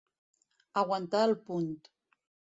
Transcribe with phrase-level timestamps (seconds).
[0.83, 1.71] Aguantar el punt.